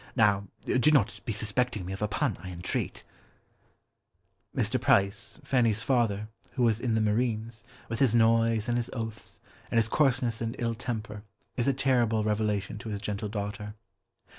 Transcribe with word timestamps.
Now, 0.15 0.47
do 0.65 0.89
not 0.89 1.19
be 1.25 1.31
suspecting 1.31 1.85
me 1.85 1.93
of 1.93 2.01
a 2.01 2.07
pun, 2.07 2.35
I 2.41 2.49
entreat.'" 2.49 3.03
Mr. 4.55 4.81
Price, 4.81 5.39
Fanny's 5.43 5.83
father, 5.83 6.27
who 6.53 6.67
is 6.67 6.79
in 6.79 6.95
the 6.95 7.01
Marines, 7.01 7.63
with 7.87 7.99
his 7.99 8.15
noise, 8.15 8.67
and 8.67 8.77
his 8.79 8.89
oaths, 8.93 9.39
and 9.69 9.77
his 9.77 9.87
coarseness 9.87 10.41
and 10.41 10.55
ill 10.57 10.73
temper, 10.73 11.21
is 11.55 11.67
a 11.67 11.71
terrible 11.73 12.23
revelation 12.23 12.79
to 12.79 12.89
his 12.89 12.97
gentle 12.99 13.29
daughter. 13.29 13.75